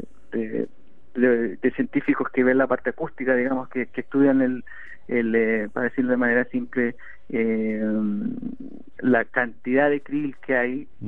[1.72, 4.64] científicos que ven la parte acústica digamos que, que estudian el
[5.08, 6.96] el eh, para decirlo de manera simple
[7.30, 7.82] eh,
[9.00, 11.08] la cantidad de krill que hay Mm.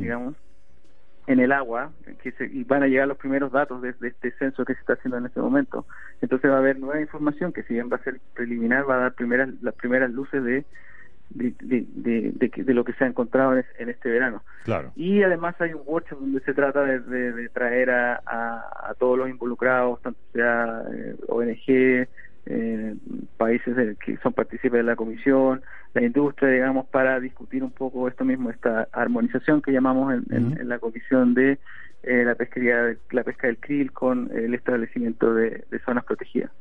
[1.32, 4.32] En el agua que se, y van a llegar los primeros datos de, de este
[4.40, 5.86] censo que se está haciendo en este momento.
[6.22, 9.00] Entonces va a haber nueva información que si bien va a ser preliminar va a
[9.02, 10.66] dar primeras las primeras luces de
[11.30, 14.10] de, de, de, de que- de lo que se ha encontrado en, es- en este
[14.10, 14.44] verano.
[14.64, 14.92] Claro.
[14.96, 19.30] Y además hay un workshop donde se trata de, traer a, a, a todos los
[19.30, 22.08] involucrados, tanto sea eh, ONG,
[22.48, 22.96] eh,
[23.38, 25.62] países de- que son partícipes de la comisión,
[25.94, 30.48] la industria, digamos, para discutir un poco esto mismo, esta armonización que llamamos en, en-
[30.54, 30.62] Ujú.
[30.62, 31.60] en la comisión de
[32.04, 36.52] eh, la pesquería, la pesca del krill con el establecimiento de, de zonas protegidas.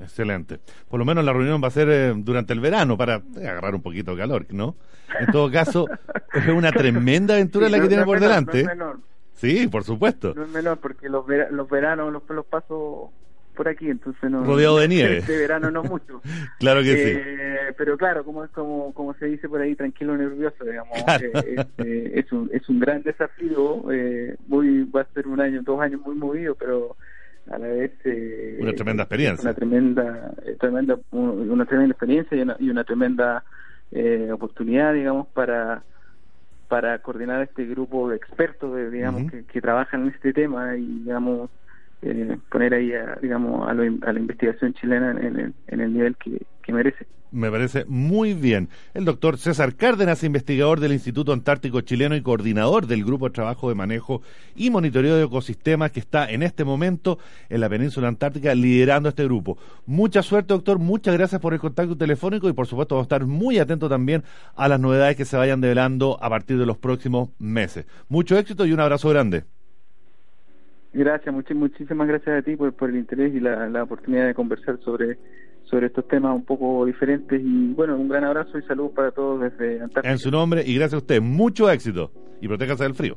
[0.00, 0.58] Excelente.
[0.88, 3.74] Por lo menos la reunión va a ser eh, durante el verano para eh, agarrar
[3.74, 4.76] un poquito de calor, ¿no?
[5.18, 5.88] En todo caso,
[6.34, 8.62] es una tremenda aventura Sí, la que no- tiene no por menor, delante.
[8.64, 9.00] No es menor,
[9.34, 10.32] Sí, por supuesto.
[10.34, 13.12] no es menor, porque los, los veranos los, los paso
[13.56, 14.44] por aquí, entonces no...
[14.44, 15.16] Rodeado de nieve.
[15.18, 16.20] Este verano no mucho.
[16.60, 17.12] Claro que sí.
[17.16, 21.24] Eh, pero claro, como es como, como se dice por ahí, tranquilo nervioso, digamos, Claro.
[21.40, 25.40] eh, es, eh, es un es un gran desafío, eh, muy va a ser un
[25.40, 26.96] año, dos años muy movido, pero
[27.50, 29.42] a la vez eh, Una tremenda experiencia.
[29.42, 33.44] una tremenda, eh, tremenda un- una tremenda experiencia y una, y una tremenda
[33.90, 35.82] eh, oportunidad, digamos, para
[36.68, 40.84] para coordinar este grupo de expertos, de, digamos, que, que trabajan en este tema y
[41.04, 41.48] digamos
[42.02, 45.92] eh, poner ahí, a, digamos, a, lo- a la investigación chilena en, el, en el
[45.92, 47.06] nivel que, que merece.
[47.32, 48.68] Me parece muy bien.
[48.94, 53.68] El doctor César Cárdenas, investigador del Instituto Antártico Chileno y coordinador del Grupo de Trabajo
[53.68, 54.22] de Manejo
[54.54, 57.18] y Monitoreo de Ecosistemas que está en este momento
[57.48, 59.58] en la península antártica liderando este grupo.
[59.86, 60.78] Mucha suerte, doctor.
[60.78, 64.22] Muchas gracias por el contacto telefónico y, por supuesto, vamos a estar muy atentos también
[64.54, 67.86] a las novedades que se vayan develando a partir de los próximos meses.
[68.08, 69.44] Mucho éxito y un abrazo grande.
[70.98, 74.34] Gracias, muchi- muchísimas gracias a ti por, por el interés y la, la oportunidad de
[74.34, 75.18] conversar sobre,
[75.64, 77.40] sobre estos temas un poco diferentes.
[77.44, 80.10] Y bueno, un gran abrazo y saludos para todos desde Antártica.
[80.10, 81.20] En su nombre y gracias a usted.
[81.20, 83.16] Mucho éxito y protéjase del frío.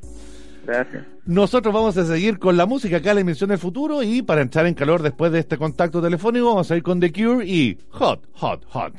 [0.65, 1.05] Gracias.
[1.25, 4.41] Nosotros vamos a seguir con la música acá en la emisión del futuro y para
[4.41, 7.77] entrar en calor después de este contacto telefónico vamos a ir con The Cure y
[7.91, 8.93] Hot, Hot, Hot.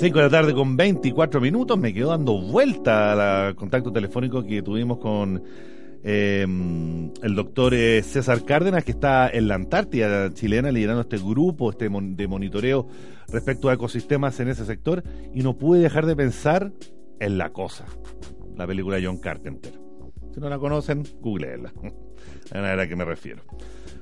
[0.00, 1.78] 5 de la tarde con 24 minutos.
[1.78, 5.42] Me quedo dando vuelta al contacto telefónico que tuvimos con
[6.02, 11.68] eh, el doctor eh, César Cárdenas, que está en la Antártida chilena liderando este grupo
[11.68, 12.88] este de monitoreo
[13.28, 15.04] respecto a ecosistemas en ese sector.
[15.34, 16.72] Y no pude dejar de pensar
[17.18, 17.84] en La Cosa,
[18.56, 19.74] la película John Carpenter.
[20.32, 21.74] Si no la conocen, googleenla.
[22.52, 23.42] A la que me refiero.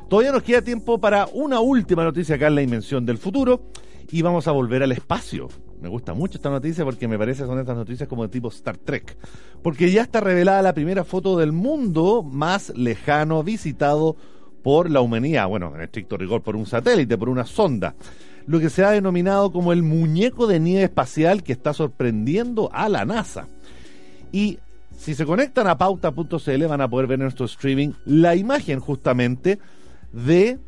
[0.09, 3.73] Todavía nos queda tiempo para una última noticia acá en la Invención del Futuro
[4.13, 5.49] y vamos a volver al espacio.
[5.81, 8.77] Me gusta mucho esta noticia porque me parece son estas noticias como de tipo Star
[8.77, 9.17] Trek.
[9.63, 14.17] Porque ya está revelada la primera foto del mundo más lejano visitado
[14.63, 15.49] por la humanidad.
[15.49, 17.95] Bueno, en estricto rigor por un satélite, por una sonda.
[18.47, 22.89] Lo que se ha denominado como el muñeco de nieve espacial que está sorprendiendo a
[22.89, 23.47] la NASA.
[24.33, 24.59] Y
[24.97, 29.59] si se conectan a pauta.cl van a poder ver en nuestro streaming la imagen justamente
[30.13, 30.59] de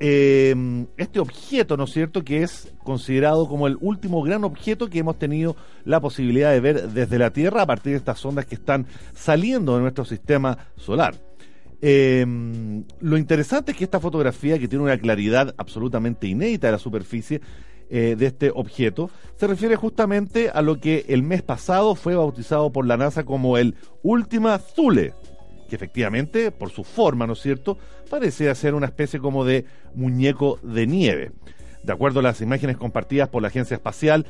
[0.00, 4.98] eh, este objeto, ¿no es cierto?, que es considerado como el último gran objeto que
[4.98, 8.54] hemos tenido la posibilidad de ver desde la Tierra a partir de estas ondas que
[8.54, 11.14] están saliendo de nuestro sistema solar.
[11.82, 12.26] Eh,
[13.00, 17.42] lo interesante es que esta fotografía, que tiene una claridad absolutamente inédita de la superficie
[17.90, 22.72] eh, de este objeto, se refiere justamente a lo que el mes pasado fue bautizado
[22.72, 25.12] por la NASA como el Última Thule,
[25.70, 27.78] que efectivamente, por su forma, ¿no es cierto?,
[28.10, 29.64] parecía ser una especie como de
[29.94, 31.32] muñeco de nieve.
[31.82, 34.26] De acuerdo a las imágenes compartidas por la Agencia Espacial,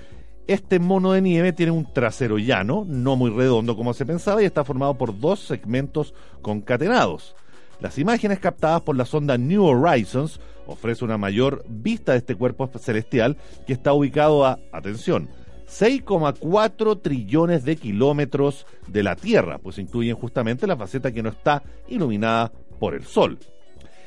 [0.46, 4.44] este mono de nieve tiene un trasero llano, no muy redondo como se pensaba, y
[4.44, 7.34] está formado por dos segmentos concatenados.
[7.80, 12.70] Las imágenes captadas por la sonda New Horizons ofrecen una mayor vista de este cuerpo
[12.78, 13.36] celestial
[13.66, 15.28] que está ubicado a, atención,
[15.70, 21.62] 6,4 trillones de kilómetros de la Tierra, pues incluyen justamente la faceta que no está
[21.88, 23.38] iluminada por el Sol.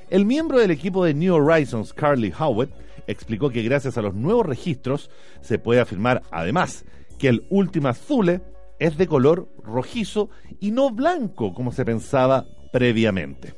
[0.09, 2.70] El miembro del equipo de New Horizons, Carly Howitt,
[3.07, 5.09] explicó que gracias a los nuevos registros
[5.41, 6.86] se puede afirmar además
[7.18, 8.41] que el Ultima Thule
[8.80, 13.53] es de color rojizo y no blanco como se pensaba previamente.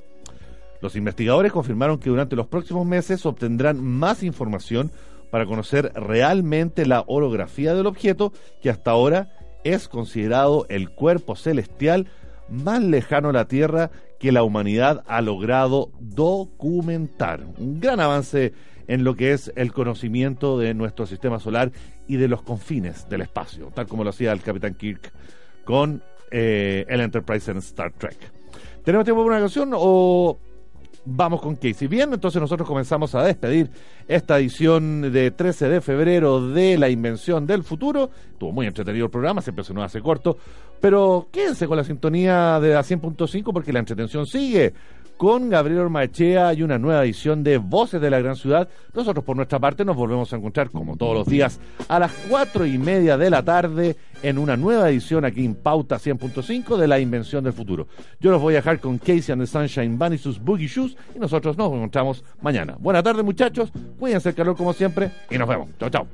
[0.81, 4.91] Los investigadores confirmaron que durante los próximos meses obtendrán más información
[5.35, 8.31] para conocer realmente la orografía del objeto
[8.61, 12.07] que hasta ahora es considerado el cuerpo celestial
[12.47, 17.43] más lejano a la Tierra que la humanidad ha logrado documentar.
[17.57, 18.53] Un gran avance
[18.87, 21.73] en lo que es el conocimiento de nuestro sistema solar
[22.07, 25.11] y de los confines del espacio, tal como lo hacía el Capitán Kirk
[25.65, 28.31] con eh, el Enterprise en Star Trek.
[28.85, 30.37] ¿Tenemos tiempo para una canción o
[31.05, 31.87] vamos con Casey?
[31.87, 33.69] Bien, entonces nosotros comenzamos a despedir
[34.07, 38.09] esta edición de 13 de febrero de La Invención del Futuro.
[38.31, 40.37] Estuvo muy entretenido el programa, siempre se nos hace corto,
[40.81, 44.73] pero quédense con la sintonía de la 100.5 porque la entretención sigue
[45.17, 48.67] con Gabriel Ormachea y una nueva edición de Voces de la Gran Ciudad.
[48.93, 52.65] Nosotros por nuestra parte nos volvemos a encontrar como todos los días a las cuatro
[52.65, 56.99] y media de la tarde en una nueva edición aquí en Pauta 100.5 de La
[56.99, 57.87] Invención del Futuro.
[58.19, 60.97] Yo los voy a dejar con Casey and the Sunshine Band y sus Boogie Shoes
[61.15, 62.75] y nosotros nos encontramos mañana.
[62.79, 65.69] Buenas tardes muchachos, cuídense el calor como siempre y nos vemos.
[65.79, 66.07] Chao, chao.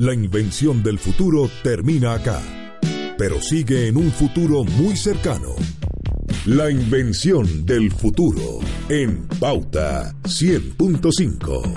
[0.00, 2.40] La invención del futuro termina acá,
[3.18, 5.54] pero sigue en un futuro muy cercano.
[6.46, 11.74] La invención del futuro en Pauta 100.5.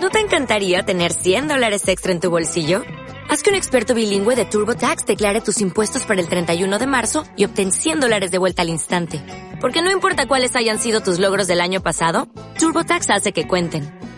[0.00, 2.84] ¿No te encantaría tener 100 dólares extra en tu bolsillo?
[3.28, 7.24] Haz que un experto bilingüe de TurboTax declare tus impuestos para el 31 de marzo
[7.36, 9.20] y obtén 100 dólares de vuelta al instante.
[9.60, 12.28] Porque no importa cuáles hayan sido tus logros del año pasado,
[12.60, 14.01] TurboTax hace que cuenten.